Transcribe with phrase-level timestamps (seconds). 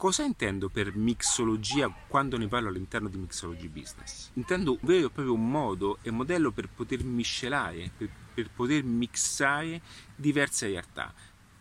[0.00, 4.30] Cosa intendo per mixologia quando ne parlo all'interno di Mixology Business?
[4.32, 9.82] Intendo un vero e proprio modo e modello per poter miscelare, per, per poter mixare
[10.16, 11.12] diverse realtà,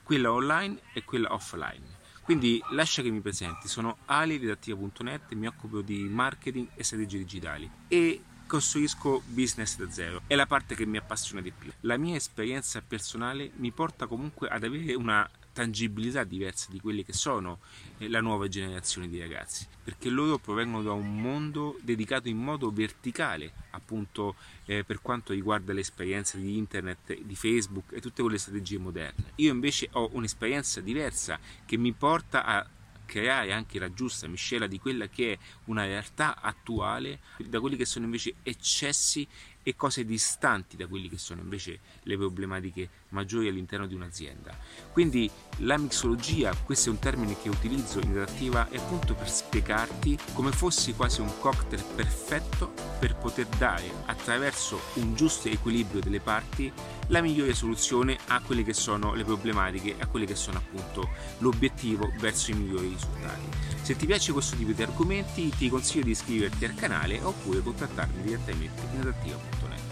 [0.04, 1.97] quella online e quella offline.
[2.21, 8.23] Quindi lascia che mi presenti, sono aliredattiva.net, mi occupo di marketing e strategie digitali e
[8.47, 10.21] costruisco business da zero.
[10.27, 11.73] È la parte che mi appassiona di più.
[11.81, 15.29] La mia esperienza personale mi porta comunque ad avere una
[15.60, 17.59] tangibilità diversa di quelle che sono
[17.98, 22.72] eh, la nuova generazione di ragazzi, perché loro provengono da un mondo dedicato in modo
[22.72, 28.77] verticale, appunto eh, per quanto riguarda l'esperienza di internet, di Facebook e tutte quelle strategie
[28.77, 29.34] moderne.
[29.36, 32.66] Io invece ho un'esperienza diversa che mi porta a
[33.05, 37.86] creare anche la giusta miscela di quella che è una realtà attuale da quelli che
[37.86, 39.28] sono invece eccessi
[39.63, 44.58] e cose distanti da quelli che sono invece le problematiche maggiori all'interno di un'azienda.
[44.91, 50.17] Quindi la mixologia, questo è un termine che utilizzo in redattiva, è appunto per spiegarti
[50.34, 56.72] come fosse quasi un cocktail perfetto per poter dare attraverso un giusto equilibrio delle parti
[57.08, 62.11] la migliore soluzione a quelle che sono le problematiche, a quelli che sono appunto l'obiettivo
[62.20, 63.69] verso i migliori risultati.
[63.90, 68.22] Se ti piace questo tipo di argomenti ti consiglio di iscriverti al canale oppure contattarmi
[68.22, 69.89] direttamente in redattiva.net.